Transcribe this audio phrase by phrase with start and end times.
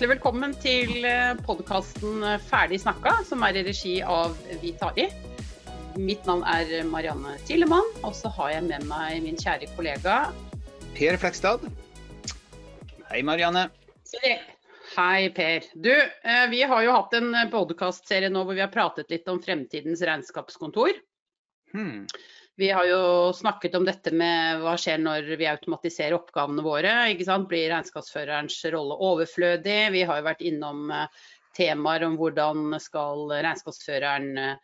[0.00, 1.02] Hjertelig velkommen til
[1.44, 5.04] podkasten Ferdig snakka, som er i regi av Vitari.
[6.00, 10.14] Mitt navn er Marianne Tillemann, og så har jeg med meg min kjære kollega
[10.96, 11.68] Per Flekstad.
[13.10, 13.66] Hei, Marianne.
[14.94, 15.68] Hei, Per.
[15.76, 19.44] Du, eh, vi har jo hatt en podkastserie nå hvor vi har pratet litt om
[19.44, 20.96] fremtidens regnskapskontor.
[21.76, 22.06] Hmm.
[22.58, 23.02] Vi har jo
[23.36, 26.92] snakket om dette med hva skjer når vi automatiserer oppgavene våre.
[27.48, 29.80] Blir regnskapsførerens rolle overflødig?
[29.94, 31.22] Vi har jo vært innom eh,
[31.56, 34.58] temaer om hvordan skal regnskapsføreren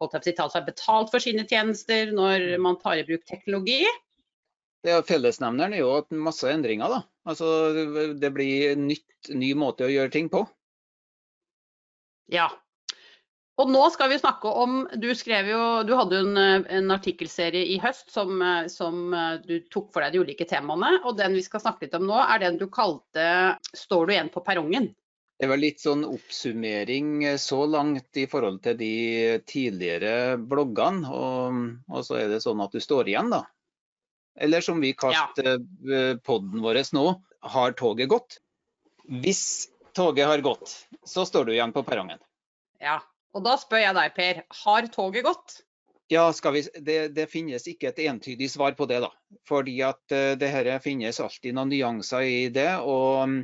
[0.00, 3.84] tals å seg betalt for sine tjenester når man tar i bruk teknologi.
[4.80, 6.88] Det er Fellesnevneren er jo at masse endringer.
[6.88, 7.02] da.
[7.28, 10.46] Altså, det blir nytt, ny måte å gjøre ting på.
[12.32, 12.48] Ja,
[13.60, 17.66] og nå skal vi snakke om Du skrev jo Du hadde jo en, en artikkelserie
[17.74, 18.40] i høst som,
[18.72, 19.12] som,
[19.44, 20.96] du tok for deg de ulike temaene.
[21.04, 24.32] Og den vi skal snakke litt om nå, er den du kalte 'Står du igjen
[24.32, 24.90] på perrongen'?
[25.40, 28.94] Det var litt sånn oppsummering så langt i forhold til de
[29.48, 31.08] tidligere bloggene.
[31.08, 33.46] Og, og så er det sånn at du står igjen, da.
[34.36, 36.16] Eller som vi kalte ja.
[36.24, 37.06] podden vår nå,
[37.40, 38.36] 'Har toget gått'?
[39.08, 42.20] Hvis toget har gått, så står du igjen på perrongen.
[42.80, 43.00] Ja,
[43.34, 45.60] og da spør jeg deg, Per, har toget gått?
[46.10, 48.98] Ja, vi, det, det, finnes ikke et entydig svar på det.
[49.04, 49.12] da.
[49.46, 52.72] Fordi at uh, det her finnes alltid noen nyanser i det.
[52.82, 53.36] Og,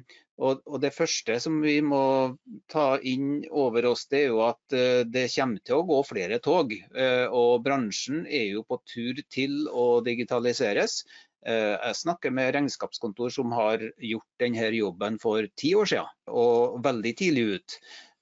[0.42, 2.34] og, og, det første som vi må
[2.72, 6.40] ta inn over oss, det er jo at uh, det kommer til å gå flere
[6.42, 6.74] tog.
[6.90, 11.04] Uh, og bransjen er jo på tur til å digitaliseres.
[11.46, 17.12] Jeg snakker med regnskapskontor som har gjort denne jobben for ti år siden, og veldig
[17.20, 17.76] tidlig ut.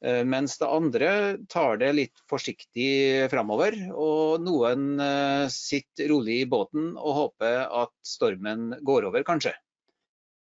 [0.04, 1.10] Eh, mens det andre
[1.48, 3.76] tar det litt forsiktig framover.
[3.97, 9.54] Og noen eh, sitter rolig i båten og håper at stormen går over, kanskje.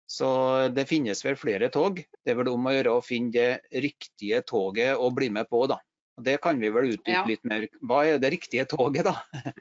[0.04, 0.28] Så
[0.76, 1.96] det finnes vel flere tog.
[1.96, 5.64] Det er vel om å gjøre å finne det riktige toget å bli med på,
[5.70, 5.80] da.
[6.20, 7.24] Det kan vi vel utdype ja.
[7.26, 7.64] litt mer.
[7.80, 9.16] Hva er det riktige toget, da?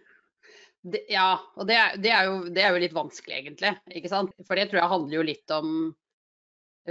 [0.83, 3.69] Det, ja, og det er, det, er jo, det er, jo, litt vanskelig, egentlig.
[3.95, 4.33] ikke sant?
[4.43, 5.69] For det tror jeg handler jo litt om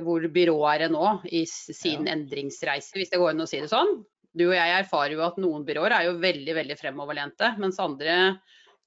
[0.00, 2.14] hvor byrået er nå i sin ja.
[2.14, 4.00] endringsreise, hvis det går an å si det sånn.
[4.32, 8.38] Du og jeg erfarer jo at noen byråer er jo veldig veldig fremoverlente, mens andre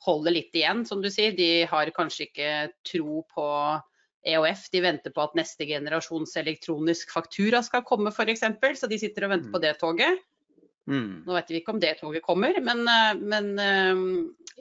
[0.06, 1.36] holder litt igjen, som du sier.
[1.38, 2.54] De har kanskje ikke
[2.88, 3.46] tro på
[4.26, 8.48] EOF, de venter på at neste generasjons elektronisk faktura skal komme f.eks.
[8.82, 9.66] Så de sitter og venter på mm.
[9.68, 10.26] det toget.
[10.90, 11.24] Mm.
[11.26, 14.04] Nå vet vi ikke om det toget kommer, men, eh, men eh,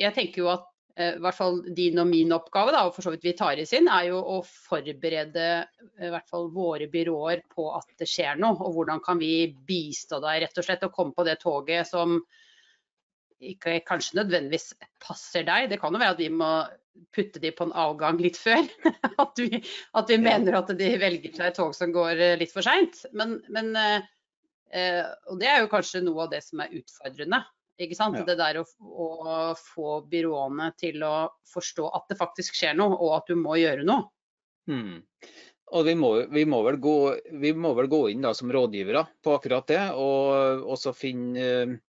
[0.05, 3.11] jeg tenker jo at i hvert fall din og min oppgave, da, og for så
[3.11, 7.89] vidt Vitari sin, er jo å forberede eh, i hvert fall våre byråer på at
[7.99, 8.55] det skjer noe.
[8.63, 12.21] Og hvordan kan vi bistå deg rett og slett å komme på det toget som
[13.45, 14.71] ikke kanskje nødvendigvis
[15.03, 15.67] passer deg.
[15.73, 16.53] Det kan jo være at vi må
[17.15, 18.63] putte de på en avgang litt før.
[19.25, 19.61] at, vi,
[19.99, 23.03] at vi mener at de velger seg et tog som går eh, litt for seint.
[23.19, 24.07] Men, men eh,
[25.31, 27.43] og det er jo kanskje noe av det som er utfordrende.
[27.83, 28.19] Ikke sant?
[28.21, 28.27] Ja.
[28.27, 29.07] Det der å, å,
[29.59, 31.15] få byråene til å
[31.51, 34.07] forstå at det faktisk skjer noe, og at du må gjøre noe.
[34.71, 35.01] Hmm.
[35.75, 36.99] Og vi må, vi, må gå,
[37.41, 41.81] vi må, vel gå, inn da, som rådgivere på akkurat det, og også finne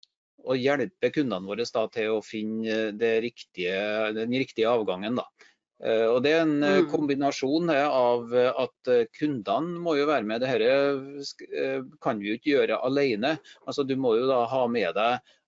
[0.44, 2.92] og hjelpe kundene våre da, til å finne
[3.24, 5.20] riktige, den riktige avgangen.
[5.20, 5.52] Da.
[5.84, 6.90] Eh, og Det er en mm.
[6.92, 10.44] kombinasjon av at kundene må jo være med.
[10.44, 13.36] Dette eh, kan vi jo ikke gjøre alene.
[13.64, 15.43] Altså, du må jo da ha med deg Eh,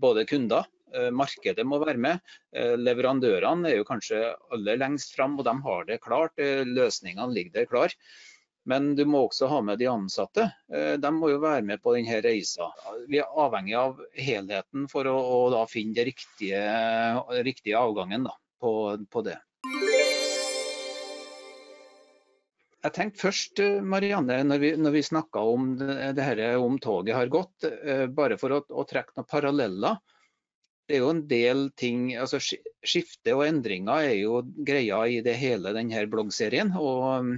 [0.00, 2.20] både kunder, eh, markedet må være med.
[2.54, 6.36] Eh, leverandørene er jo kanskje aller lengst fram, og de har det klart.
[6.66, 7.94] Løsningene ligger der klar.
[8.68, 10.44] Men du må også ha med de ansatte.
[10.68, 12.68] De må jo være med på denne reisa.
[13.08, 15.16] Vi er avhengig av helheten for å,
[15.56, 16.60] å finne den riktige,
[17.40, 18.72] riktige avgangen da, på,
[19.10, 19.38] på det.
[22.80, 27.12] Jeg tenkte først, Marianne, når vi, når vi snakka om det, det her, om toget
[27.12, 29.98] har gått, eh, bare for å, å, trekke noen paralleller.
[30.88, 35.36] Det er jo en del ting, altså Skifte og endringer er jo greia i det
[35.36, 37.36] hele denne bloggserien og,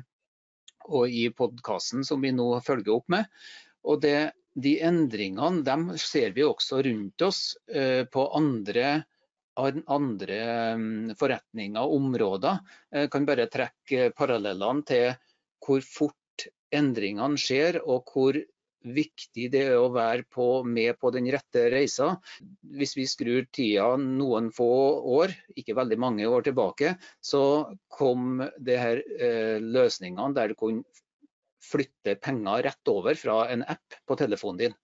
[0.87, 3.27] og i podkasten som vi nå følger opp med.
[3.83, 9.03] Og det, De endringene dem ser vi også rundt oss eh, på andre
[9.57, 10.39] andre
[10.81, 12.61] mm, forretninger og områder.
[12.95, 15.11] Jeg kan bare trekke parallellene til
[15.63, 18.39] hvor fort endringene skjer, og hvor
[18.83, 22.17] viktig det er å være på, med på den rette reisa.
[22.75, 24.69] Hvis vi skrur tida noen få
[25.21, 27.43] år, ikke veldig mange år tilbake, så
[27.93, 30.83] kom det her eh, løsningene der du kunne
[31.63, 34.75] flytte penger rett over fra en app på telefonen din.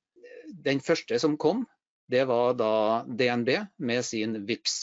[0.48, 1.66] Den første som kom,
[2.08, 3.50] det var da DNB
[3.84, 4.78] med sin VIPS.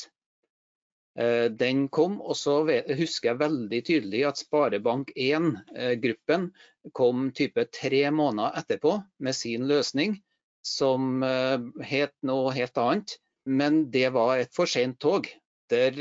[1.16, 6.50] Eh, den kom, og så husker jeg veldig tydelig at Sparebank1-gruppen
[6.98, 10.24] kom type tre måneder etterpå med sin løsning,
[10.66, 13.20] som eh, het noe helt annet.
[13.46, 15.28] Men det var et for sent tog.
[15.72, 15.94] Der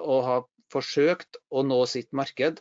[0.00, 2.60] å ha forsøkt å nå sitt marked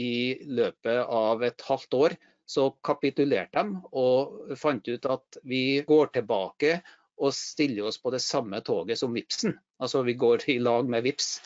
[0.00, 2.14] i løpet av et halvt år,
[2.50, 6.80] så kapitulerte de og fant ut at vi går tilbake
[7.20, 9.54] og stiller oss på det samme toget som Vipsen.
[9.80, 11.38] Altså vi går i lag med Vips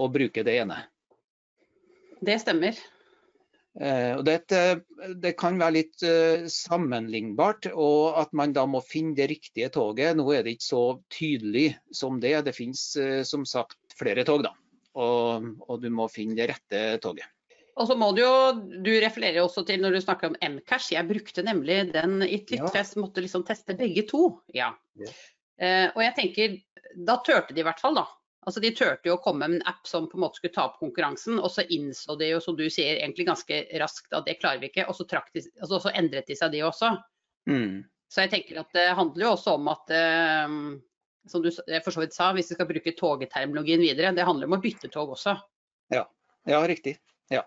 [0.00, 0.80] og bruker det ene.
[2.22, 2.76] Det stemmer.
[3.80, 4.36] Eh, det,
[5.16, 10.16] det, kan være litt eh, sammenlignbart, og at man da må finne det riktige toget.
[10.18, 12.34] Nå er det ikke så tydelig som det.
[12.48, 14.54] Det finnes eh, som sagt flere tog, da.
[14.92, 17.28] Og, og, du må finne det rette toget.
[17.80, 18.32] Og så må Du jo,
[18.84, 20.92] du refererer også til når du snakker om Mcash.
[20.92, 23.00] Jeg brukte nemlig den i et lyttefest, ja.
[23.00, 24.26] måtte liksom teste begge to.
[24.52, 24.74] Ja.
[25.00, 25.08] ja.
[25.60, 26.58] Uh, og jeg tenker,
[27.06, 28.06] Da turte de i hvert fall, da.
[28.42, 30.66] Altså De turte jo å komme med en app som på en måte skulle ta
[30.66, 34.40] opp konkurransen, og så innså de jo, som du sier, egentlig ganske raskt at det
[34.40, 34.88] klarer vi ikke.
[34.90, 36.90] Og så, de, altså, så endret de seg, de også.
[37.50, 37.84] Mm.
[38.12, 40.56] Så jeg tenker at det handler jo også om at eh,
[41.30, 44.58] som du for så vidt sa, hvis vi skal bruke togterminologien videre, det handler om
[44.58, 45.36] å bytte tog også.
[45.94, 46.04] Ja,
[46.50, 46.98] ja riktig.
[47.32, 47.44] Ja.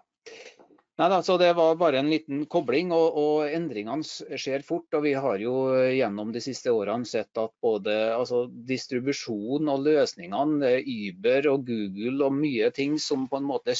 [0.96, 4.88] Nei, så Det var bare en liten kobling, og, og, endringene skjer fort.
[4.96, 5.56] og Vi har jo
[5.92, 12.38] gjennom de siste årene sett at både altså, distribusjon og løsningene, Uber og Google og
[12.38, 13.76] mye ting som på en måte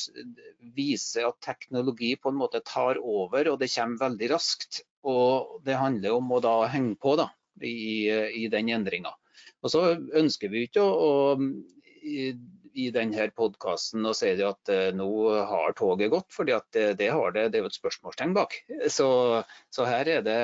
[0.76, 4.84] viser at teknologi på en måte tar over, og det kommer veldig raskt.
[5.08, 7.30] Og Det handler om å da henge på da,
[7.64, 8.12] i,
[8.44, 9.16] i den endringa.
[9.64, 12.28] Og så ønsker vi ikke å, å
[12.76, 15.08] i denne podkasten og sier at uh, nå
[15.50, 16.60] har toget gått, for det,
[17.00, 17.48] det, har det.
[17.54, 18.58] Det er jo et spørsmålstegn bak.
[18.92, 19.08] Så,
[19.74, 20.38] så her er det,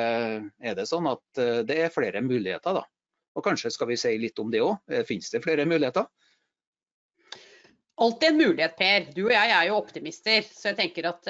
[0.64, 2.86] er det, sånn at uh, det er flere muligheter, da.
[3.38, 4.76] Og kanskje skal vi si litt om det òg.
[4.92, 6.10] Eh, Finnes det flere muligheter?
[8.02, 9.08] Alltid en mulighet, Per.
[9.16, 10.44] Du og jeg er jo optimister.
[10.44, 11.28] Så jeg tenker at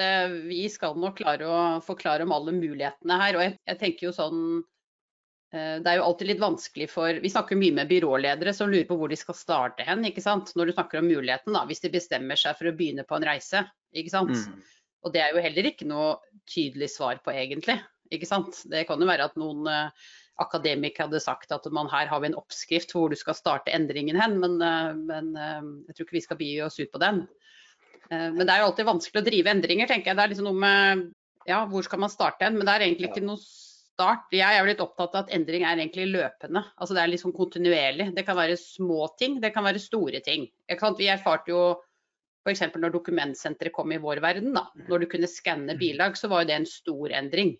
[0.48, 3.38] vi skal nok klare å forklare om alle mulighetene her.
[3.38, 4.81] Og jeg, jeg tenker jo sånn Eh,
[5.52, 8.96] det er jo alltid litt vanskelig for Vi snakker mye med byråledere som lurer på
[8.96, 10.00] hvor de skal starte hen.
[10.08, 10.54] ikke sant?
[10.56, 13.26] Når du snakker om muligheten, da, hvis de bestemmer seg for å begynne på en
[13.28, 13.60] reise.
[13.92, 14.32] ikke sant?
[14.32, 14.62] Mm.
[15.02, 16.16] Og det er jo heller ikke noe
[16.48, 17.76] tydelig svar på, egentlig.
[18.14, 18.62] ikke sant?
[18.70, 20.10] Det kan jo være at noen uh,
[20.42, 24.16] akademikere hadde sagt at man her har vi en oppskrift hvor du skal starte endringen
[24.20, 27.26] hen, men, uh, men uh, jeg tror ikke vi skal bi oss ut på den.
[28.12, 30.16] men det er jo alltid vanskelig å drive endringer, tenker jeg.
[30.18, 31.04] Det er liksom noe med
[31.48, 32.58] ja, hvor skal man starte hen?
[32.58, 33.40] Men det er egentlig ikke noe
[33.92, 34.26] start.
[34.34, 36.64] Jeg er blitt litt opptatt av at endring er egentlig løpende.
[36.76, 38.10] Altså Det er liksom kontinuerlig.
[38.16, 40.48] Det kan være små ting, det kan være store ting.
[40.68, 41.64] Vi erfarte jo
[42.42, 42.64] f.eks.
[42.74, 44.66] når dokumentsenteret kom i vår verden, da.
[44.88, 47.54] Når du kunne skanne bilag, så var jo det en stor endring.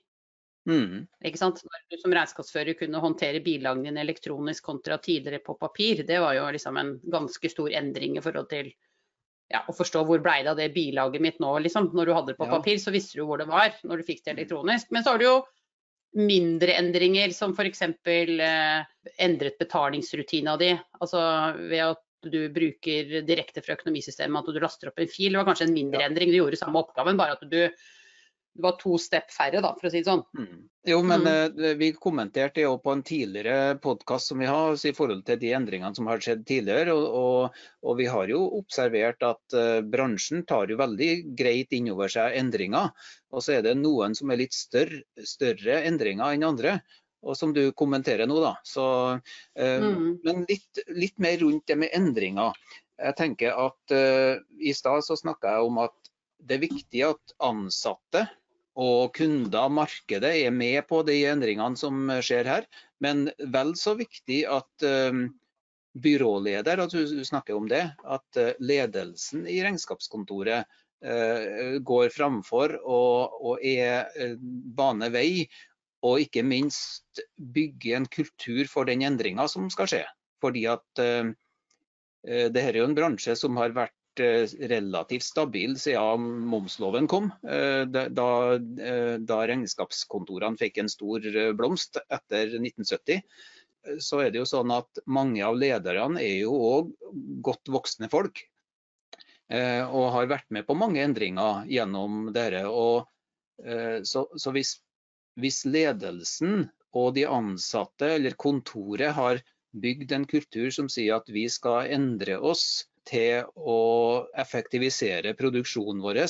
[0.69, 1.07] Mm.
[1.27, 1.63] Ikke sant?
[1.67, 6.37] Når du som regnskapsfører kunne håndtere bilagene dine elektronisk kontra tidligere på papir, det var
[6.39, 8.73] jo liksom en ganske stor endring i forhold til
[9.53, 11.91] ja, å forstå hvor blei det av det bilaget mitt nå, liksom.
[11.95, 12.55] Når du hadde det på ja.
[12.59, 14.91] papir, så visste du hvor det var når du fikk det elektronisk.
[14.95, 15.37] Men så har du jo
[16.19, 17.83] mindre endringer, som f.eks.
[17.83, 18.83] Eh,
[19.25, 20.73] endret betalingsrutina di.
[21.01, 21.23] Altså
[21.59, 25.33] ved at du bruker direkte fra økonomisystemet, at du laster opp en fil.
[25.33, 27.61] Det var kanskje en mindre endring, du gjorde samme oppgaven, bare at du
[28.55, 30.23] det var to step færre, da, for å si det sånn.
[30.37, 30.65] Mm.
[30.91, 31.55] Jo, men mm.
[31.57, 35.55] uh, vi kommenterte jo på en tidligere podkast som vi har, i forhold til de
[35.57, 36.93] endringene som har skjedd tidligere.
[36.93, 41.89] Og, og, og vi har jo observert at uh, bransjen tar jo veldig greit inn
[41.95, 42.93] over seg endringer.
[43.33, 46.77] Og så er det noen som er litt større, større endringer enn andre.
[47.23, 48.53] Og som du kommenterer nå, da.
[48.69, 48.85] Så,
[49.17, 50.07] uh, mm.
[50.29, 52.53] Men litt, litt, mer rundt det med endringer.
[53.01, 53.93] Jeg tenker at
[54.63, 55.95] I stad så snakka jeg om at
[56.47, 58.27] det er viktig at ansatte
[58.81, 62.69] og kunder, markedet, er med på de endringene som skjer her.
[63.05, 65.27] Men vel så viktig at um,
[65.93, 70.65] byråleder, at du snakker om det, at uh, ledelsen i regnskapskontoret
[71.05, 74.09] uh, går framfor og, og er
[74.41, 75.45] bane vei.
[76.03, 80.05] Og ikke minst bygge en kultur for den endringa som skal skje.
[80.43, 86.27] Fordi at det her er jo en bransje som har vært Eh, relativt stabil siden
[86.51, 87.31] momsloven kom.
[87.49, 91.27] Eh, da, eh, da regnskapskontorene fikk en stor
[91.59, 93.23] blomst etter 1970
[93.99, 96.93] så er det jo sånn at mange av lederne er jo òg
[97.43, 98.39] godt voksne folk.
[99.51, 102.63] Og har vært med på mange endringer gjennom dette.
[102.71, 103.09] Og,
[104.07, 104.77] så, så hvis,
[105.35, 109.43] hvis, ledelsen og de ansatte eller kontoret har
[109.73, 113.79] bygd en kultur som sier at vi skal endre oss til å
[114.39, 116.21] effektivisere produksjonen vår,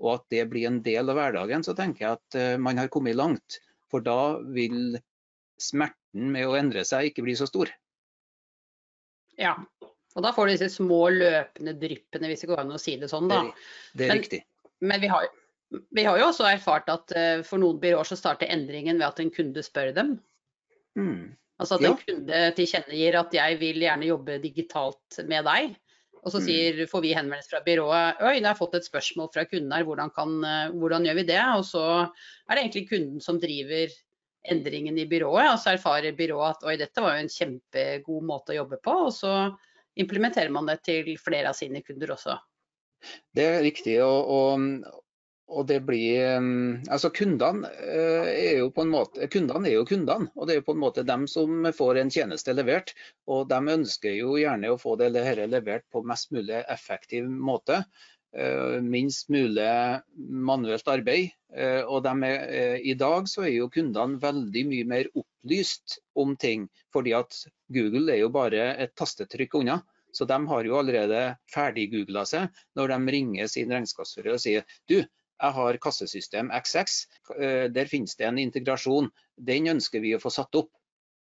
[0.00, 2.88] og at det blir en del av hverdagen, så tenker jeg at eh, man har
[2.92, 3.58] kommet langt.
[3.90, 4.98] For da vil
[5.60, 7.68] smerten med å endre seg ikke bli så stor.
[9.40, 9.56] Ja,
[10.16, 13.08] Og da får du disse små løpende dryppene, hvis det går an å si det
[13.12, 13.28] sånn.
[13.30, 13.42] da.
[13.46, 13.52] Det,
[13.94, 14.40] det er Men- riktig.
[14.80, 15.26] Men vi har,
[15.92, 19.20] vi har jo også erfart at eh, for noen byråer så starter endringen ved at
[19.20, 20.14] en kunde spør dem.
[20.98, 21.36] Mm.
[21.60, 21.90] Altså at Ja.
[21.92, 25.76] en kunde tilkjennegir at jeg vil gjerne jobbe digitalt med deg.
[26.20, 26.44] Og så Mm.
[26.44, 29.84] sier, får vi henvendelse fra byrået oi, jeg har fått et spørsmål fra kunden her,
[29.84, 31.40] hvordan, kan, eh, hvordan gjør vi det?
[31.56, 31.84] Og så
[32.48, 33.88] er det egentlig kunden som driver
[34.50, 38.52] endringen i byrået, og så erfarer byrået at oi, dette var jo en kjempegod måte
[38.52, 38.94] å jobbe på.
[39.08, 39.34] Og så
[39.96, 42.38] implementerer man det til flere av sine kunder også.
[43.34, 43.96] Det er riktig.
[44.04, 44.84] Og, og,
[45.50, 49.86] og det blir um, Altså kundene eh, er jo på en måte Kundene er jo
[49.88, 52.94] kundene, og det er jo på en måte dem som får en tjeneste levert.
[53.26, 57.82] Og de ønsker jo gjerne å få det dette levert på mest mulig effektiv måte.
[58.32, 59.68] eh, Minst mulig
[60.16, 61.30] manuelt arbeid.
[61.54, 66.68] Eh, Og er, i dag så er jo kundene veldig mye mer opplyst om ting.
[66.94, 69.80] Fordi at Google er jo bare et tastetrykk unna.
[70.12, 75.04] Så de har jo allerede ferdiggoogla seg når de ringer sin regnskapsfører og sier du,
[75.40, 77.00] jeg har kassesystem XX,
[77.38, 79.10] eh, der finnes det en integrasjon.
[79.36, 80.72] Den ønsker vi å få satt opp.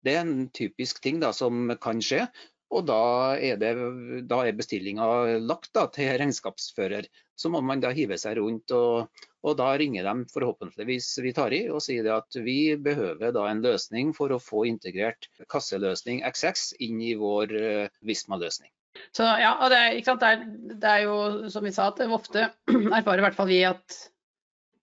[0.05, 2.27] Det er en typisk ting da, som kan skje.
[2.75, 5.07] Og da er, det, er bestillinga
[5.45, 7.07] lagt da, til regnskapsfører.
[7.39, 9.11] Så må man da hive seg rundt, og,
[9.47, 14.35] og da ringer de forhåpentligvis Vitari og sier at vi behøver da en løsning for
[14.35, 18.73] å få integrert kasseløsning XX inn i vår eh, Visma-løsning.
[19.15, 19.83] Så ja, og det?
[20.07, 20.43] Det, er,
[20.81, 21.15] det er jo
[21.53, 22.49] som vi sa, at ofte
[22.99, 24.01] erfarer i hvert fall vi at,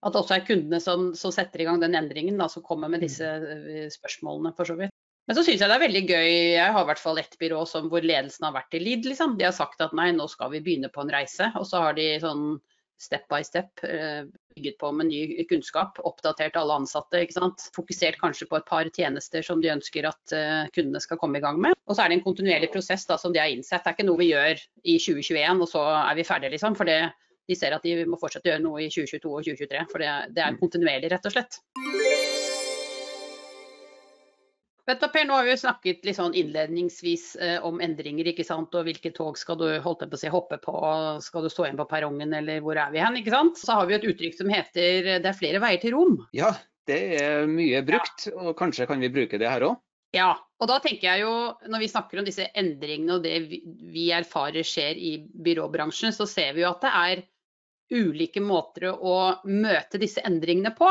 [0.02, 2.92] at det også er kundene som, som setter i gang den endringen, da, som kommer
[2.92, 4.94] med disse eh, spørsmålene for så vidt.
[5.28, 6.30] Men så syns jeg det er veldig gøy.
[6.56, 9.06] Jeg har i hvert fall ett byrå som, hvor ledelsen har vært i lid.
[9.06, 9.36] Liksom.
[9.38, 11.46] De har sagt at nei, nå skal vi begynne på en reise.
[11.60, 12.56] Og så har de sånn
[13.00, 14.24] step by step eh,
[14.56, 17.22] bygget på med ny kunnskap, oppdatert alle ansatte.
[17.76, 21.44] Fokusert kanskje på et par tjenester som de ønsker at eh, kundene skal komme i
[21.44, 21.78] gang med.
[21.88, 23.82] Og så er det en kontinuerlig prosess da, som de har innsett.
[23.82, 26.78] Det er ikke noe vi gjør i 2021 og så er vi ferdige, liksom.
[26.78, 29.84] For de ser at de må fortsette å gjøre noe i 2022 og 2023.
[29.92, 31.62] For det, det er kontinuerlig, rett og slett.
[34.86, 38.46] Vet du, per, nå har vi jo snakket litt sånn innledningsvis eh, om endringer, ikke
[38.46, 38.74] sant?
[38.74, 40.74] og hvilke tog skal du holdt på å si, hoppe på,
[41.22, 43.20] skal du stå igjen på perrongen, eller hvor er vi hen?
[43.20, 43.60] ikke sant?
[43.62, 46.18] Så har vi et uttrykk som heter 'det er flere veier til Rom'.
[46.34, 46.50] Ja,
[46.90, 49.78] det er mye brukt, og kanskje kan vi bruke det her òg.
[50.12, 51.34] Ja, og da tenker jeg jo,
[51.70, 53.62] når vi snakker om disse endringene og det vi,
[53.94, 55.14] vi erfarer skjer i
[55.46, 57.22] byråbransjen, så ser vi jo at det er
[57.92, 60.90] ulike måter å møte disse endringene på.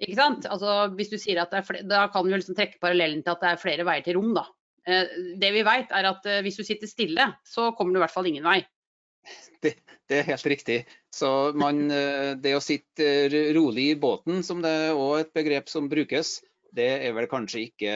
[0.00, 0.48] Ikke sant?
[0.48, 3.34] Altså, hvis du sier at det er flere, Da kan vi liksom trekke parallellen til
[3.34, 4.32] at det er flere veier til rom.
[4.36, 4.46] da.
[4.88, 8.04] Eh, Det vi vet er at eh, Hvis du sitter stille, så kommer du i
[8.04, 8.62] hvert fall ingen vei.
[9.60, 9.74] Det,
[10.08, 10.78] det er helt riktig.
[11.12, 15.68] Så man, eh, det å sitte rolig i båten, som det er også et begrep
[15.68, 16.38] som brukes,
[16.72, 17.92] det er vel kanskje ikke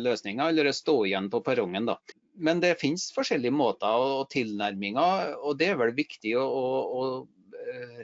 [0.00, 1.98] løsninga, eller å stå igjen på perrongen, da.
[2.34, 7.02] Men det finnes forskjellige måter og tilnærminger, og det er vel viktig å, å,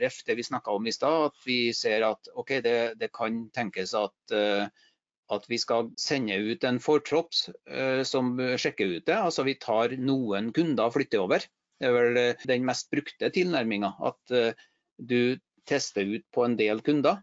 [0.01, 3.43] ref det vi snakka om i stad, at vi ser at OK, det, det kan
[3.55, 4.67] tenkes at, eh,
[5.31, 7.35] at vi skal sende ut en fortropp
[7.71, 9.17] eh, som sjekker ut det.
[9.17, 11.47] Altså vi tar noen kunder og flytter over.
[11.81, 13.95] Det er vel eh, den mest brukte tilnærminga.
[14.11, 14.57] At
[15.01, 17.23] du tester ut på en del kunder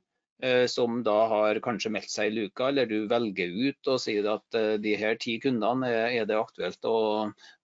[0.70, 4.58] som da har kanskje meldt seg i luka, eller du velger ut og sier at
[4.84, 7.00] de her ti kundene er, det aktuelt å,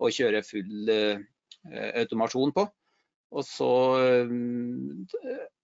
[0.02, 0.90] å kjøre full
[2.02, 2.66] automasjon på.
[3.34, 3.74] Og så
[4.04, 4.34] eh,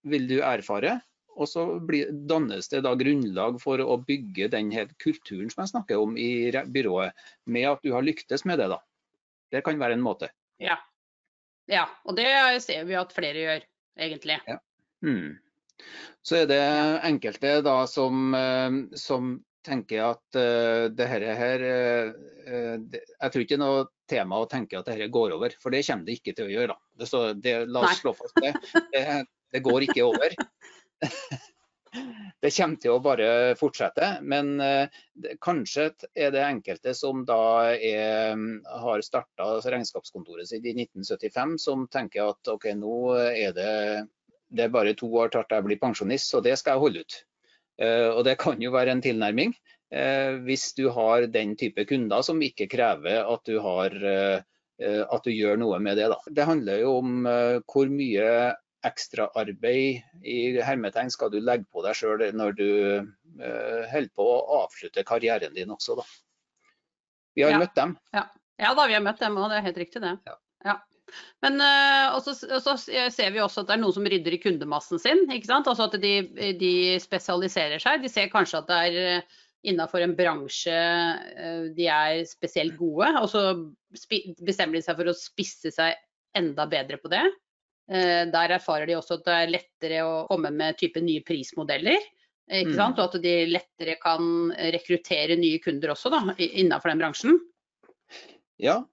[0.09, 0.97] vil du erfare,
[1.39, 6.01] og så blir, dannes det da grunnlag for å bygge den kulturen som jeg snakker
[6.01, 8.69] om i byrået, med at du har lyktes med det.
[8.73, 8.79] da.
[9.53, 10.31] Det kan være en måte.
[10.61, 10.77] Ja.
[11.71, 11.85] ja.
[12.05, 12.29] Og det
[12.65, 14.39] ser vi at flere gjør, egentlig.
[15.05, 15.37] Mm.
[16.25, 16.63] Så er det
[17.07, 23.43] enkelte da som, eh, som tenker at uh, det her, her eh, det, Jeg tror
[23.43, 26.17] ikke det er noe tema å tenke at dette går over, for det kommer det
[26.19, 26.79] ikke til å gjøre.
[26.97, 28.01] Det, så, det, la oss Nei.
[28.01, 28.55] slå fast det.
[28.95, 29.05] det.
[29.49, 30.35] Det går ikke over.
[32.39, 34.85] Det kommer til å bare fortsette, men uh,
[35.41, 38.37] kanskje er det enkelte som da er,
[38.83, 42.99] har starta regnskapskontoret sitt i 1975, som tenker at OK, nå
[43.31, 43.73] er det,
[44.53, 47.19] det er bare to år til jeg blir pensjonist, så det skal jeg holde ut.
[47.79, 49.53] Eh, og det kan jo være en tilnærming.
[49.91, 54.41] eh, hvis du har den type kunder som ikke krever at du, har, eh,
[55.01, 56.09] at du gjør noe med det.
[56.11, 56.17] Da.
[56.29, 57.23] Det handler jo om
[57.65, 58.53] hvor mye
[58.85, 62.69] ekstraarbeid i hermetegn skal du legge på deg sjøl når du
[63.91, 65.97] holder på å avslutte karrieren din også.
[65.97, 66.05] Da.
[67.35, 67.59] Vi har Ja.
[67.59, 67.97] møtt dem.
[68.13, 70.19] Ja da, vi har møtt dem òg, det er helt riktig det.
[70.65, 70.77] Ja.
[71.45, 72.75] Men uh, også, også
[73.13, 75.25] ser vi også at det er noen som rydder i kundemassen sin.
[75.31, 75.69] ikke sant?
[75.69, 76.13] Altså at de,
[76.59, 78.03] de spesialiserer seg.
[78.03, 79.37] De ser kanskje at det er
[79.67, 80.75] innenfor en bransje
[81.75, 83.41] de er spesielt gode, og så
[84.47, 85.97] bestemmer de seg for å spisse seg
[86.39, 87.25] enda bedre på det.
[87.89, 91.99] Der erfarer de også at det er lettere å komme med type nye prismodeller.
[92.49, 92.97] Ikke sant?
[92.97, 93.01] Mm.
[93.01, 94.29] Og at de lettere kan
[94.73, 97.37] rekruttere nye kunder også da, innenfor den bransjen.
[98.59, 98.87] Ja, eh,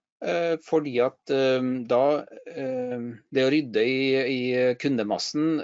[0.64, 2.04] fordi at eh, da
[2.50, 4.40] eh, Det å rydde i, i,
[4.80, 5.60] kundemassen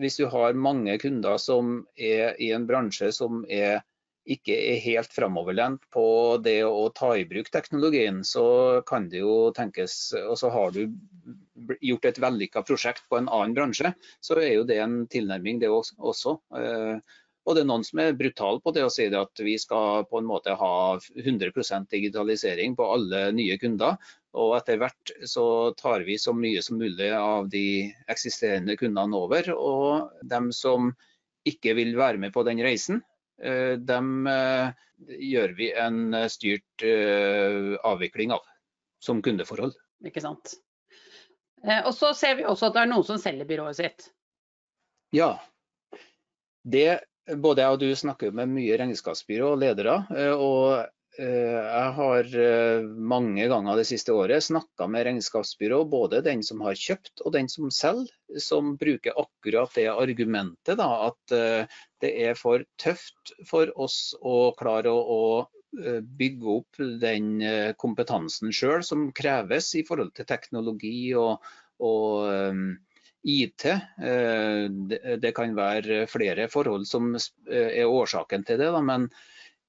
[0.00, 3.82] Hvis du har mange kunder som er i en bransje som er,
[4.24, 6.06] ikke er helt framoverlent på
[6.44, 10.86] det å ta i bruk teknologien, så kan det jo tenkes Og så har du
[11.84, 13.92] gjort et vellykka prosjekt på en annen bransje,
[14.24, 16.38] så er jo det en tilnærming, det også.
[17.44, 20.20] Og det er noen som er brutale på det og sier at vi skal på
[20.20, 23.98] en måte ha 100% digitalisering på alle nye kunder.
[24.34, 25.46] Og etter hvert så
[25.76, 29.52] tar vi så mye som mulig av de eksisterende kundene over.
[29.52, 30.94] Og dem som
[31.44, 33.02] ikke vil være med på den reisen,
[33.44, 34.72] eh, dem eh,
[35.04, 38.44] gjør vi en styrt eh, avvikling av
[39.04, 39.76] som kundeforhold.
[40.08, 40.56] Ikke sant.
[41.64, 44.10] Og så ser vi også at det er noen som selger byrået sitt.
[45.16, 45.34] Ja.
[46.64, 47.00] Det
[47.32, 49.96] både jeg og du snakker med mye regnskapsbyrå og ledere.
[50.12, 50.84] Eh, og
[51.18, 56.62] eh, jeg har eh, mange ganger det siste året snakka med regnskapsbyrå, både den som
[56.66, 61.68] har kjøpt og den som selger, som bruker akkurat det argumentet da, at
[62.02, 67.38] det er for tøft for oss å klare å, å bygge opp den
[67.78, 71.46] kompetansen sjøl som kreves i forhold til teknologi og,
[71.78, 72.26] og
[73.24, 73.64] IT.
[73.64, 74.64] Eh,
[75.18, 79.08] det kan være flere forhold som eh, er årsaken til det, men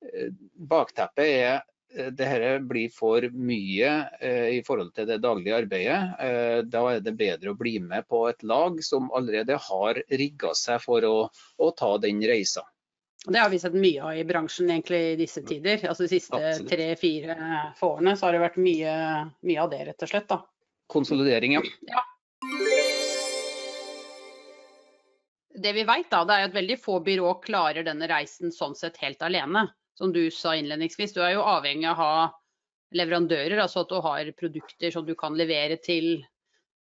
[0.04, 1.64] eh, bakteppet er
[1.96, 3.90] det dette blir for mye
[4.52, 6.66] i forhold til det daglige arbeidet.
[6.68, 10.82] Da er det bedre å bli med på et lag som allerede har rigga seg
[10.84, 12.66] for å, å ta den reisa.
[13.24, 15.86] Det har vi sett mye av i bransjen egentlig i disse tider.
[15.88, 17.38] Altså De siste tre-fire
[17.80, 18.98] årene så har det vært mye,
[19.48, 20.28] mye, av det, rett og slett.
[20.34, 20.42] da.
[20.92, 21.64] Konsolidering, ja.
[21.94, 22.04] ja
[25.62, 28.98] det vi vet da, det er at veldig få byrå klarer denne reisen sånn sett
[29.04, 29.68] helt alene.
[29.96, 32.16] Som du sa innledningsvis, du er jo avhengig av å ha
[32.96, 36.18] leverandører, altså at du har produkter som du kan levere til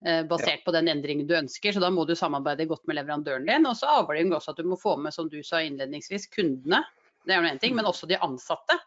[0.06, 0.64] eh, basert ja.
[0.66, 1.74] på den endringen du ønsker.
[1.74, 3.70] Så da må du samarbeide godt med leverandøren din.
[3.70, 6.84] Og så avhengig også at du må få med, som du sa innledningsvis, kundene.
[7.24, 8.80] Det er nå en ting, men også de ansatte.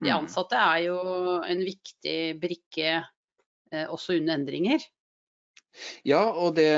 [0.00, 0.16] De mm.
[0.18, 0.98] ansatte er jo
[1.42, 4.86] en viktig brikke eh, også under endringer.
[6.06, 6.70] Ja, og, det,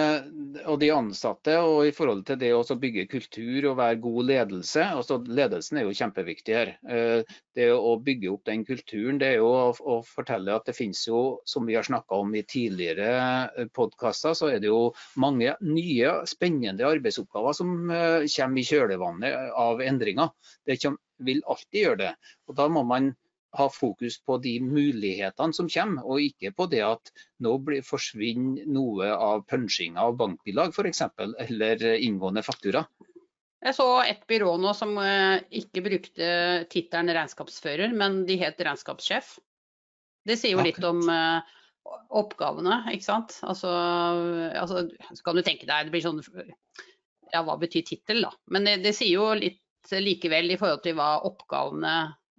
[0.65, 4.85] og, de ansatte, og i forhold til det å bygge kultur og være god ledelse.
[5.01, 6.73] altså Ledelsen er jo kjempeviktig her.
[6.89, 10.77] Eh, det å bygge opp den kulturen, det er jo å, å fortelle at det
[10.79, 13.11] finnes jo, som vi har snakka om i tidligere
[13.49, 19.55] eh, podkaster, så er det jo mange nye spennende arbeidsoppgaver som eh, kommer i kjølvannet
[19.59, 20.35] av endringer.
[20.67, 20.81] Det
[21.25, 22.13] vil alltid gjøre det.
[22.49, 23.13] Og da må man
[23.59, 27.13] ha fokus på de mulighetene som kommer, og ikke på det at
[27.45, 31.05] nå blir, forsvinner noe av punchinga av bankbilag f.eks.,
[31.49, 32.85] eller inngående faktura.
[33.59, 36.27] Jeg så et byrå nå som eh, ikke brukte
[36.71, 39.35] tittelen regnskapsfører, men de het regnskapssjef.
[40.29, 41.57] Det sier jo litt om eh,
[42.21, 43.39] oppgavene, ikke sant.
[43.43, 43.73] Altså,
[44.55, 46.23] altså, så kan du tenke deg, det blir sånn
[47.33, 48.31] Ja, hva betyr tittel, da?
[48.49, 49.61] Men det, det sier jo litt
[49.93, 51.95] likevel i forhold til hva oppgavene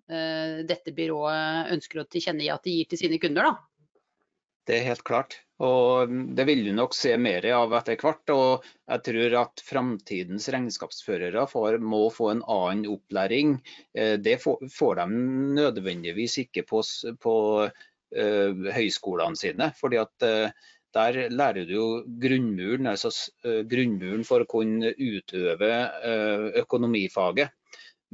[0.09, 3.45] dette byrået ønsker å tilkjennegi at de gir til sine kunder.
[3.45, 3.69] Da.
[4.69, 5.39] Det er helt klart.
[5.65, 8.31] Og det vil du nok se mer av etter hvert.
[8.31, 13.57] Og jeg tror at framtidens regnskapsførere får, må få en annen opplæring.
[13.97, 15.07] Eh, det får de
[15.59, 16.83] nødvendigvis ikke på,
[17.23, 19.71] på uh, høyskolene sine.
[19.79, 21.89] fordi at uh, der lærer du jo
[22.21, 23.11] grunnmuren, altså
[23.69, 25.69] grunnmuren for å kunne utøve
[26.57, 27.53] økonomifaget.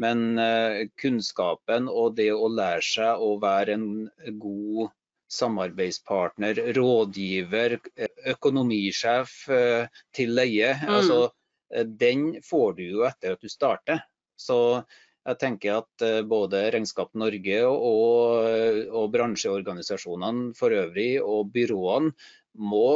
[0.01, 3.87] Men eh, kunnskapen og det å lære seg å være en
[4.41, 4.91] god
[5.31, 7.79] samarbeidspartner, rådgiver,
[8.35, 10.91] økonomisjef eh, til leie, mm.
[10.97, 11.19] altså,
[11.73, 14.03] eh, den får du jo etter at du starter.
[14.35, 14.59] Så
[15.25, 18.43] jeg tenker at både Regnskap Norge og,
[18.91, 22.11] og bransjeorganisasjonene for øvrig og byråene
[22.61, 22.89] må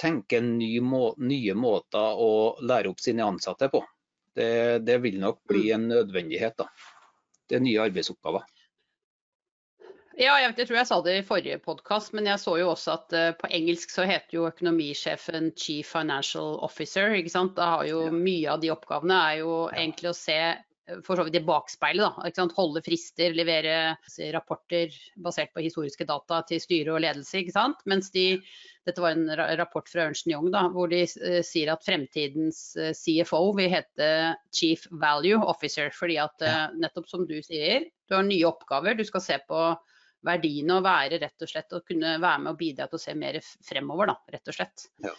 [0.00, 2.30] tenke nye måter å
[2.62, 3.82] lære opp sine ansatte på.
[4.36, 6.56] Det, det vil nok bli en nødvendighet.
[6.58, 6.68] da.
[7.48, 8.46] Det er nye arbeidsoppgaver.
[10.20, 12.92] Ja, jeg, jeg, tror jeg sa det i forrige podkast, men jeg så jo også
[12.92, 17.14] at uh, på engelsk så heter jo økonomisjefen chief financial officer.
[17.16, 17.54] ikke sant?
[17.56, 18.12] Da har jo ja.
[18.12, 19.78] Mye av de oppgavene er jo ja.
[19.80, 20.40] egentlig å se
[21.06, 22.18] for så vidt i bakspeilet.
[22.36, 23.94] Da, Holde frister, levere
[24.34, 27.40] rapporter basert på historiske data til styre og ledelse.
[27.40, 27.82] ikke sant?
[27.90, 28.40] Mens de,
[28.88, 32.90] dette var en rapport fra Ernst Young da, hvor de uh, sier at fremtidens uh,
[32.96, 34.10] CFO vil hete
[34.54, 35.92] Chief Value Officer.
[35.96, 38.98] Fordi at uh, nettopp som du sier, du har nye oppgaver.
[38.98, 39.64] Du skal se på
[40.26, 43.16] verdiene og være rett og slett og kunne være med og bidra til å se
[43.18, 44.86] mer fremover, da, rett og slett.
[45.04, 45.14] Ja.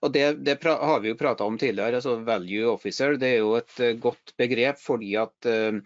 [0.00, 1.98] Og det, det, har vi jo prata om tidligere.
[1.98, 5.80] altså Value officer det er jo et uh, godt begrep fordi at uh,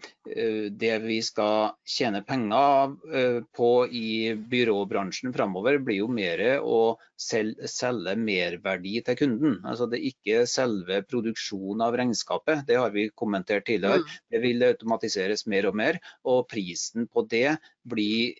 [0.83, 7.67] det vi skal tjene penger uh, på i byråbransjen fremover, blir jo mer å selge,
[7.71, 9.57] selge merverdi til kunden.
[9.67, 14.05] Altså Det er ikke selve produksjonen av regnskapet, det har vi kommentert tidligere.
[14.05, 14.15] Mm.
[14.31, 17.57] Det vil automatiseres mer og mer, og prisen på det
[17.87, 18.39] blir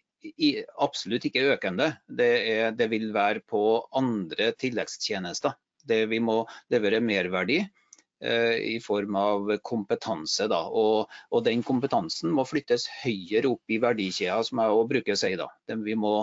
[0.81, 1.91] absolutt ikke økende.
[2.07, 5.55] Det, er, det, vil være på andre tilleggstjenester.
[5.87, 10.47] Det vi må levere merverdi eh, i form av kompetanse.
[10.51, 10.61] Da.
[10.67, 15.21] Og, og, den kompetansen må flyttes høyere opp i verdikjeda, som jeg også bruker å
[15.23, 15.33] si.
[15.39, 15.49] Da.
[15.89, 16.15] Vi må,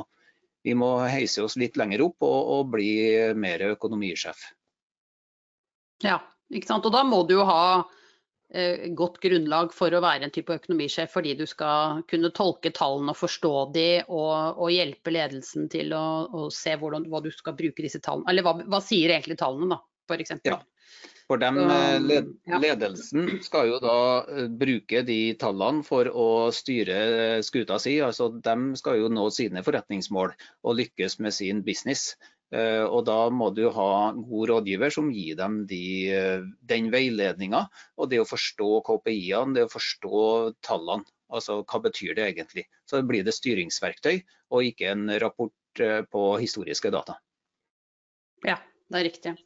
[0.66, 2.92] vi, må, heise oss litt lenger opp og, og bli
[3.34, 4.50] mer økonomisjef.
[6.06, 6.20] Ja,
[6.54, 6.86] ikke sant.
[6.86, 7.62] Og da må du jo ha
[8.96, 13.18] godt grunnlag for å være en type økonomisjef, fordi du skal kunne tolke tallene og
[13.20, 17.84] forstå de, og, og hjelpe ledelsen til å, å se hvordan, hva du skal bruke
[17.84, 18.24] disse tallene.
[18.32, 20.38] Eller hva, hva sier egentlig tallene, da, f.eks.
[20.48, 20.62] Ja.
[21.28, 23.96] For dem, eh, led, ledelsen skal jo da
[24.32, 27.98] eh, bruke de tallene for å styre skuta si.
[28.00, 32.14] altså De skal jo nå sine forretningsmål og lykkes med sin business.
[32.48, 37.66] Eh, og Da må du ha god rådgiver som gir dem de, eh, den veiledninga
[37.98, 40.20] og det å forstå KPI-ene, det å forstå
[40.64, 41.04] tallene.
[41.28, 42.64] Altså hva betyr det egentlig.
[42.88, 47.18] Så blir det styringsverktøy og ikke en rapport eh, på historiske data.
[48.46, 48.56] Ja,
[48.88, 49.36] det er riktig.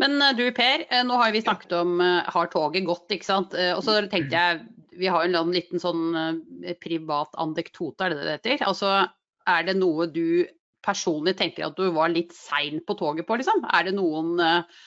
[0.00, 3.52] Men du Per, nå har vi snakket om har toget gått, ikke sant.
[3.52, 4.62] Og så tenkte jeg,
[4.96, 6.14] vi har en liten sånn
[6.80, 8.64] privat anekdote, er det det heter?
[8.70, 8.92] Altså,
[9.50, 10.46] er det noe du
[10.86, 13.64] personlig tenker at du var litt sein på toget på, liksom?
[13.74, 14.84] Er det noen eh,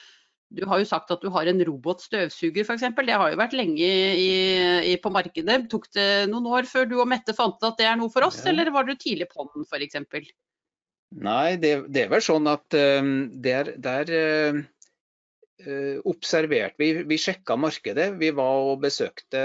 [0.50, 2.88] du har jo sagt at du har en robotstøvsuger f.eks.
[2.98, 4.32] Det har jo vært lenge i,
[4.90, 5.60] i, på markedet.
[5.70, 8.40] Tok det noen år før du og Mette fant at det er noe for oss,
[8.42, 8.50] ja.
[8.50, 10.32] eller var du tidlig på den f.eks.?
[11.22, 13.14] Nei, det, det, er vel sånn at um,
[13.46, 14.79] der, der uh, Eh,
[16.08, 16.76] observert.
[16.80, 18.14] Vi, vi sjekka markedet.
[18.20, 19.42] Vi var og besøkte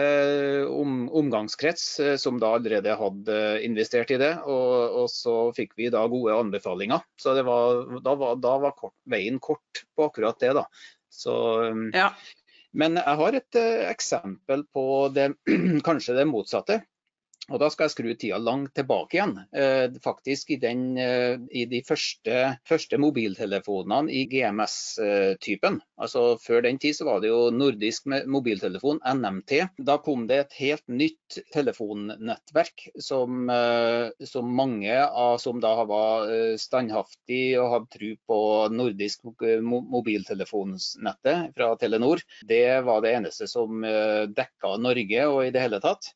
[0.70, 4.33] om, omgangskrets eh, som da allerede hadde investert i det.
[4.46, 7.03] Og, og så fikk vi da gode anbefalinger.
[7.20, 10.55] Så var, da var, da var kort, veien kort på akkurat det.
[10.61, 10.66] da.
[11.11, 11.35] Så,
[11.94, 12.12] ja.
[12.74, 15.33] Men jeg har et eksempel på det,
[15.87, 16.83] kanskje det motsatte.
[17.52, 19.35] Og Da skal jeg skru tida langt tilbake igjen.
[19.52, 25.80] Eh, faktisk i, den, eh, i de første, første, mobiltelefonene i GMS-typen.
[26.00, 29.68] Altså Før den tid så var det jo nordisk mobiltelefon, NMT.
[29.85, 36.30] Da kom det et helt nytt telefonnettverk som, eh, som mange av som da var
[36.33, 38.38] eh, standhaftig og hadde tro på
[38.72, 42.24] nordisk mobiltelefonnettet fra Telenor.
[42.48, 46.14] Det var det eneste som eh, dekka Norge og i det hele tatt.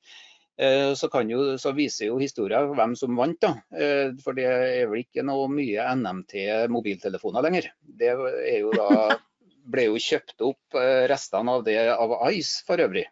[0.58, 3.38] Eh, så, jo, så, viser jo historien hvem som vant.
[3.40, 3.54] da.
[3.78, 7.70] Eh, for det er vel ikke noe mye NMT-mobiltelefoner lenger.
[7.80, 8.10] Det
[8.58, 8.88] jo da,
[9.72, 13.06] ble jo kjøpt opp eh, restene av det av Ice for øvrig.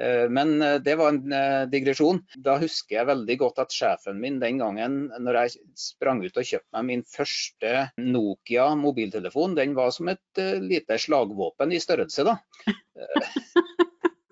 [0.00, 2.22] Men det var en digresjon.
[2.40, 6.46] Da husker jeg veldig godt at sjefen min den gangen, når jeg sprang ut og
[6.46, 12.24] kjøpte meg min første Nokia mobiltelefon, den var som et lite slagvåpen i størrelse.
[12.30, 12.38] da.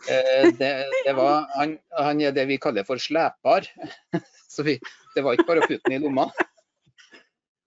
[0.09, 0.73] Eh, det,
[1.05, 3.69] det, var, han, han, er det vi kaller for slepar.
[4.49, 4.79] Så vi,
[5.15, 6.29] det var ikke bare å putte den i lomma.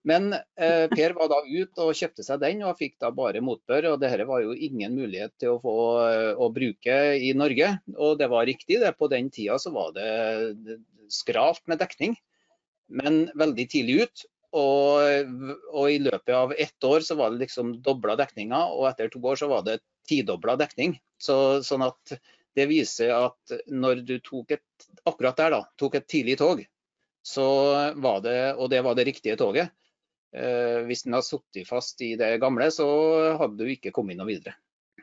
[0.08, 3.92] Men eh, Per var da ute og kjøpte seg den, og fikk da bare motbør.
[3.92, 5.78] og Dette var jo ingen mulighet til å få
[6.08, 7.76] eh, å bruke i Norge.
[7.98, 8.96] Og det var riktig, det.
[8.98, 10.80] På den tida så var det
[11.12, 12.18] skralt med dekning.
[12.92, 14.26] Men veldig tidlig ut.
[14.52, 15.30] Og,
[15.72, 19.22] og, i løpet av ett år så var det liksom dobla dekninga, og etter to
[19.24, 19.78] år så var det
[20.08, 20.98] tidobla dekning.
[21.22, 22.16] Så, sånn at
[22.58, 26.64] det viser at når du tok et, akkurat der da, tok et tidlig tog,
[27.22, 27.46] så
[28.02, 29.72] var det, og det var det riktige toget.
[30.32, 32.88] Eh, hvis den hadde sittet fast i det gamle, så
[33.40, 34.56] hadde du ikke kommet noe videre.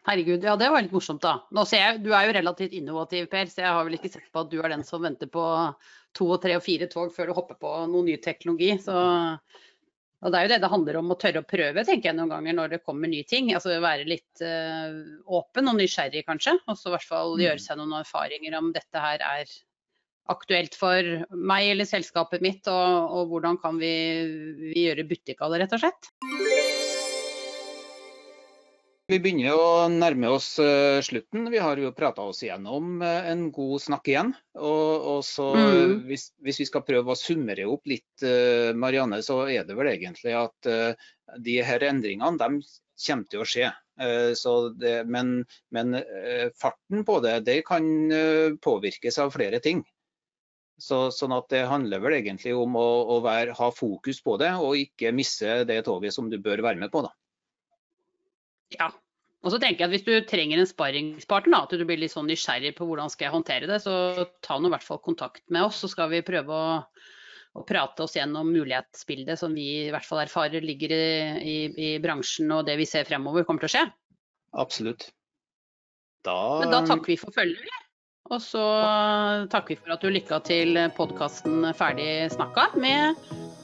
[0.09, 1.35] Herregud, ja det var litt morsomt da.
[1.69, 4.51] Jeg, Du er jo relativt innovativ, Per, så jeg har vel ikke sett på at
[4.51, 5.45] du er den som venter på
[6.17, 8.73] to, og tre og fire tog før du hopper på noe ny teknologi.
[8.81, 8.95] Så
[10.18, 12.33] og Det er jo det det handler om å tørre å prøve tenker jeg noen
[12.33, 13.52] ganger når det kommer nye ting.
[13.54, 14.98] altså Være litt uh,
[15.38, 16.57] åpen og nysgjerrig kanskje.
[16.66, 17.44] Og så i hvert fall mm.
[17.46, 19.57] gjøre seg noen erfaringer om dette her er
[20.28, 22.66] aktuelt for meg eller selskapet mitt.
[22.66, 23.94] Og, og hvordan kan vi,
[24.74, 26.58] vi gjøre butikk av det, rett og slett.
[29.09, 31.47] Vi begynner å nærme oss uh, slutten.
[31.49, 34.35] Vi har jo prata oss igjennom uh, en god snakk igjen.
[34.61, 35.94] Og, og så, mm.
[36.11, 39.88] hvis, hvis, vi skal prøve å summere opp litt, uh, Marianne, så er det vel
[39.94, 40.68] egentlig at
[41.40, 42.61] de her endringene de
[43.07, 43.71] kommer til å skje.
[43.99, 45.33] Det, men,
[45.75, 45.97] men
[46.61, 47.88] farten på det, det kan
[48.62, 49.81] påvirkes av flere ting.
[50.79, 54.53] Så, sånn at Det handler vel egentlig om å, å være, ha fokus på det,
[54.61, 57.03] og ikke misse det toget som du bør være med på.
[57.09, 57.14] da.
[58.76, 58.90] Ja.
[59.46, 62.26] Og så tenker jeg at Hvis du trenger en sparringspartner, at du blir litt sånn
[62.28, 65.68] nysgjerrig på hvordan skal jeg håndtere det, så ta nå i hvert fall kontakt med
[65.68, 66.81] oss, så skal vi prøve å,
[67.54, 71.07] å prate oss gjennom mulighetsbildet som vi i hvert fall erfarer ligger i,
[71.38, 73.85] i, i bransjen og det vi ser fremover kommer til å skje.
[74.59, 75.11] Absolutt.
[76.26, 76.38] Da...
[76.64, 77.85] Men da takker vi for følget.
[78.28, 78.61] Og så
[79.48, 83.16] takker vi for at du lykka til podkasten Ferdig snakka med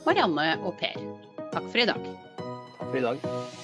[0.06, 0.96] Marianne og Per.
[1.52, 2.10] Takk for i dag.
[2.78, 3.63] Takk for i dag.